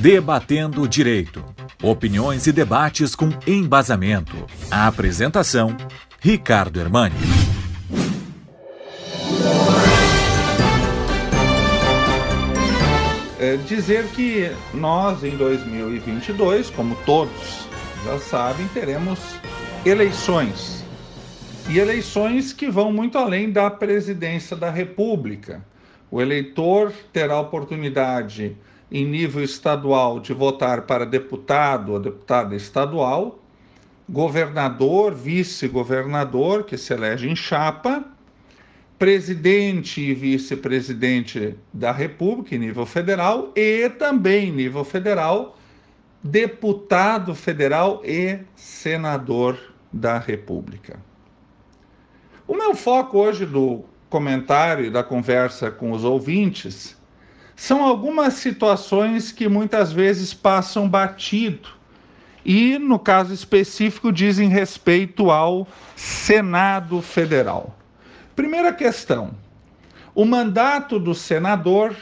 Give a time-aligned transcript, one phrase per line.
[0.00, 1.44] Debatendo Direito.
[1.82, 4.34] Opiniões e debates com embasamento.
[4.70, 5.76] A apresentação:
[6.18, 7.14] Ricardo Hermani.
[13.38, 17.68] É dizer que nós, em 2022, como todos
[18.02, 19.18] já sabem, teremos
[19.84, 20.82] eleições.
[21.68, 25.62] E eleições que vão muito além da presidência da República.
[26.10, 28.56] O eleitor terá oportunidade
[28.90, 33.38] em nível estadual de votar para deputado ou deputada estadual,
[34.08, 38.04] governador, vice-governador, que se elege em chapa,
[38.98, 45.56] presidente e vice-presidente da República em nível federal e também em nível federal,
[46.22, 49.58] deputado federal e senador
[49.92, 50.98] da República.
[52.46, 56.99] O meu foco hoje do comentário e da conversa com os ouvintes
[57.60, 61.68] são algumas situações que muitas vezes passam batido
[62.42, 67.76] e, no caso específico, dizem respeito ao Senado Federal.
[68.34, 69.32] Primeira questão:
[70.14, 71.94] o mandato do senador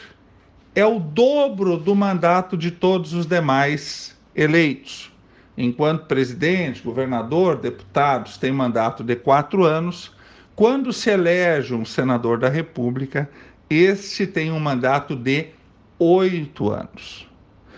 [0.76, 5.12] é o dobro do mandato de todos os demais eleitos.
[5.56, 10.16] Enquanto presidente, governador, deputados têm mandato de quatro anos,
[10.54, 13.28] quando se elege um senador da República,
[13.70, 15.48] este tem um mandato de
[15.98, 17.28] oito anos.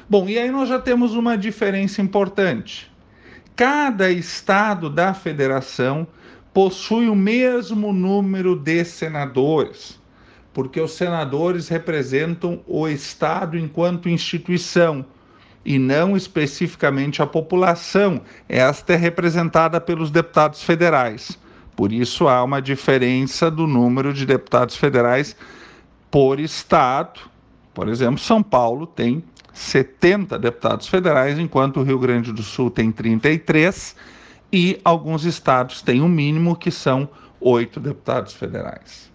[0.09, 2.91] Bom, e aí nós já temos uma diferença importante.
[3.57, 6.07] Cada estado da federação
[6.53, 10.01] possui o mesmo número de senadores,
[10.53, 15.05] porque os senadores representam o estado enquanto instituição
[15.65, 18.23] e não especificamente a população.
[18.49, 21.39] Esta é representada pelos deputados federais.
[21.77, 25.37] Por isso há uma diferença do número de deputados federais
[26.11, 27.21] por estado.
[27.73, 29.23] Por exemplo, São Paulo tem
[29.53, 33.95] 70 deputados federais, enquanto o Rio Grande do Sul tem 33
[34.53, 37.09] e alguns estados têm o um mínimo, que são
[37.41, 39.11] oito deputados federais.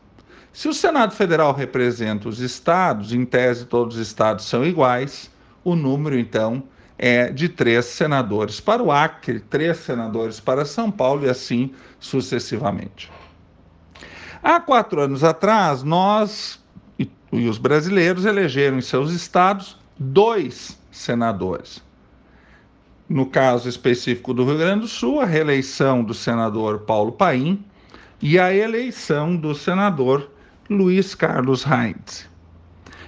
[0.53, 5.29] Se o Senado Federal representa os estados, em tese todos os estados são iguais,
[5.63, 6.63] o número então
[6.97, 13.11] é de três senadores para o Acre, três senadores para São Paulo e assim sucessivamente.
[14.41, 16.63] Há quatro anos atrás, nós
[17.31, 21.84] e, os brasileiros elegeram em seus estados dois senadores.
[23.08, 27.64] No caso específico do Rio Grande do Sul, a reeleição do senador Paulo Paim
[28.22, 30.30] e a eleição do senador
[30.69, 32.28] Luiz Carlos Heinz.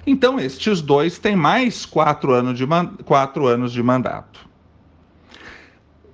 [0.06, 2.66] Então, estes dois têm mais quatro anos de,
[3.04, 4.47] quatro anos de mandato.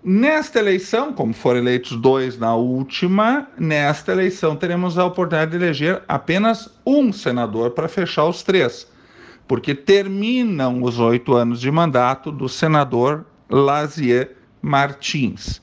[0.05, 6.03] Nesta eleição, como foram eleitos dois na última, nesta eleição teremos a oportunidade de eleger
[6.09, 8.85] apenas um senador para fechar os três,
[9.47, 15.61] porque terminam os oito anos de mandato do senador Lazier Martins.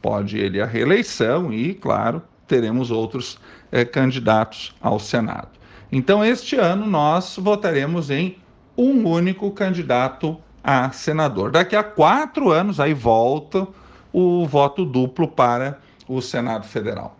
[0.00, 3.38] Pode ele a reeleição e, claro, teremos outros
[3.70, 5.50] eh, candidatos ao Senado.
[5.92, 8.38] Então, este ano, nós votaremos em
[8.74, 11.50] um único candidato a senador.
[11.50, 13.68] Daqui a quatro anos, aí volta
[14.12, 17.16] o voto duplo para o Senado Federal.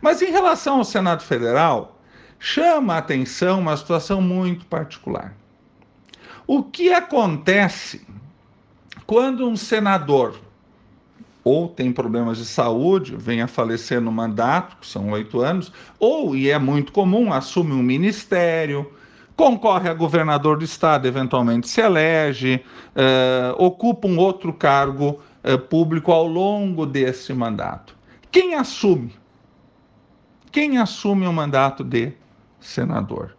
[0.00, 1.98] Mas em relação ao Senado Federal,
[2.38, 5.34] chama a atenção uma situação muito particular.
[6.46, 8.06] O que acontece
[9.06, 10.38] quando um senador
[11.46, 16.34] ou tem problemas de saúde, vem a falecer no mandato, que são oito anos, ou,
[16.34, 18.92] e é muito comum, assume um ministério,
[19.36, 22.64] concorre a governador do estado, eventualmente se elege,
[22.96, 25.20] uh, ocupa um outro cargo
[25.54, 27.96] público ao longo desse mandato.
[28.30, 29.14] Quem assume?
[30.50, 32.12] Quem assume o mandato de
[32.58, 33.36] senador?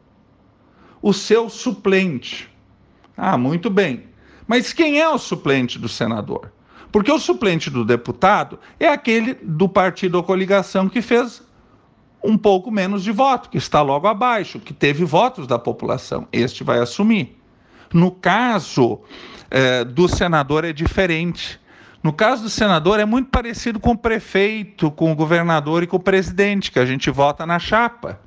[1.01, 2.49] O seu suplente.
[3.15, 4.03] Ah, muito bem.
[4.47, 6.51] Mas quem é o suplente do senador?
[6.91, 11.43] Porque o suplente do deputado é aquele do partido ou coligação que fez
[12.23, 16.27] um pouco menos de voto, que está logo abaixo, que teve votos da população.
[16.31, 17.37] Este vai assumir.
[17.93, 18.99] No caso
[19.49, 21.59] eh, do senador é diferente.
[22.03, 25.97] No caso do senador é muito parecido com o prefeito, com o governador e com
[25.97, 28.19] o presidente, que a gente vota na chapa.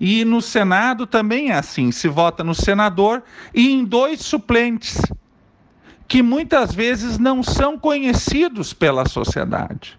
[0.00, 3.22] E no Senado também é assim: se vota no senador
[3.54, 5.00] e em dois suplentes
[6.08, 9.96] que muitas vezes não são conhecidos pela sociedade.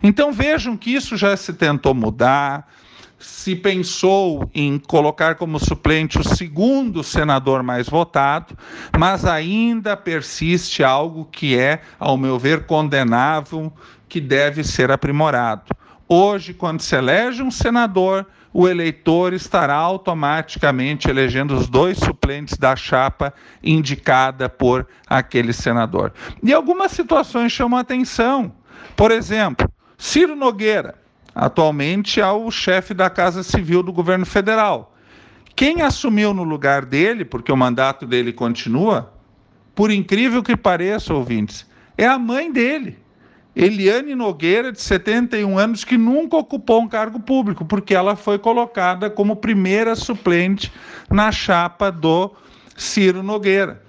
[0.00, 2.70] Então vejam que isso já se tentou mudar,
[3.18, 8.56] se pensou em colocar como suplente o segundo senador mais votado,
[8.98, 13.72] mas ainda persiste algo que é, ao meu ver, condenável,
[14.08, 15.64] que deve ser aprimorado.
[16.08, 22.76] Hoje, quando se elege um senador, o eleitor estará automaticamente elegendo os dois suplentes da
[22.76, 26.12] chapa indicada por aquele senador.
[26.42, 28.54] E algumas situações chamam a atenção.
[28.94, 30.94] Por exemplo, Ciro Nogueira,
[31.36, 34.96] atualmente é o chefe da Casa Civil do governo federal.
[35.54, 39.12] Quem assumiu no lugar dele, porque o mandato dele continua,
[39.74, 41.66] por incrível que pareça, ouvintes,
[41.98, 42.98] é a mãe dele.
[43.54, 49.10] Eliane Nogueira, de 71 anos, que nunca ocupou um cargo público, porque ela foi colocada
[49.10, 50.72] como primeira suplente
[51.10, 52.34] na chapa do
[52.76, 53.82] Ciro Nogueira.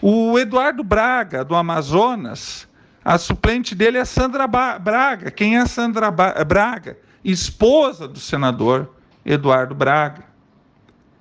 [0.00, 2.66] O Eduardo Braga, do Amazonas,
[3.10, 5.32] a suplente dele é Sandra Braga.
[5.32, 6.96] Quem é Sandra Braga?
[7.24, 8.88] Esposa do senador
[9.26, 10.22] Eduardo Braga.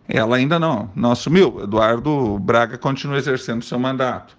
[0.07, 1.63] Ela ainda não, não assumiu.
[1.63, 4.37] Eduardo Braga continua exercendo seu mandato.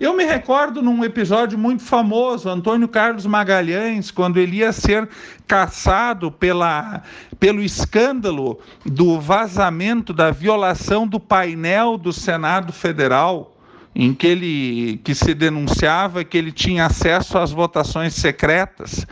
[0.00, 5.08] Eu me recordo num episódio muito famoso, Antônio Carlos Magalhães, quando ele ia ser
[5.46, 7.04] caçado pela,
[7.38, 13.56] pelo escândalo do vazamento, da violação do painel do Senado Federal,
[13.98, 19.04] em que ele que se denunciava que ele tinha acesso às votações secretas.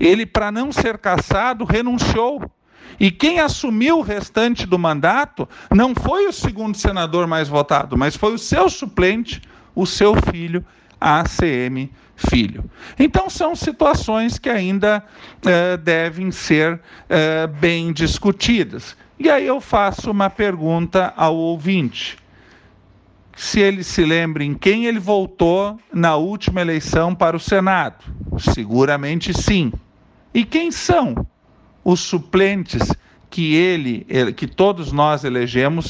[0.00, 2.42] Ele, para não ser caçado, renunciou.
[2.98, 8.16] E quem assumiu o restante do mandato não foi o segundo senador mais votado, mas
[8.16, 9.42] foi o seu suplente,
[9.74, 10.64] o seu filho,
[10.98, 11.90] ACM
[12.28, 12.70] Filho.
[12.98, 15.02] Então, são situações que ainda
[15.42, 16.78] eh, devem ser
[17.08, 18.94] eh, bem discutidas.
[19.18, 22.18] E aí eu faço uma pergunta ao ouvinte.
[23.40, 28.04] Se ele se lembra em quem ele votou na última eleição para o Senado?
[28.38, 29.72] Seguramente sim.
[30.34, 31.26] E quem são
[31.82, 32.82] os suplentes
[33.30, 34.06] que ele,
[34.36, 35.88] que todos nós elegemos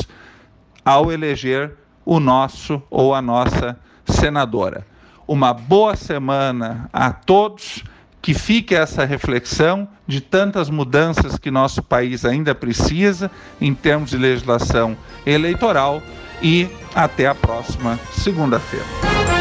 [0.84, 1.74] ao eleger
[2.04, 3.76] o nosso ou a nossa
[4.06, 4.86] senadora.
[5.26, 7.82] Uma boa semana a todos.
[8.22, 14.18] Que fique essa reflexão de tantas mudanças que nosso país ainda precisa em termos de
[14.18, 14.94] legislação
[15.24, 16.02] eleitoral
[16.42, 19.39] e até a próxima segunda-feira.